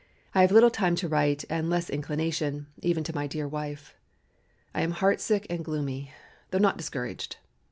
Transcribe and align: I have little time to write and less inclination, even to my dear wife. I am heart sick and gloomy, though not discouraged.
I 0.33 0.41
have 0.41 0.51
little 0.51 0.71
time 0.71 0.95
to 0.95 1.07
write 1.07 1.45
and 1.47 1.69
less 1.69 1.87
inclination, 1.87 2.65
even 2.81 3.03
to 3.03 3.13
my 3.13 3.27
dear 3.27 3.47
wife. 3.47 3.93
I 4.73 4.81
am 4.81 4.93
heart 4.93 5.21
sick 5.21 5.45
and 5.47 5.63
gloomy, 5.63 6.11
though 6.49 6.57
not 6.57 6.75
discouraged. 6.75 7.37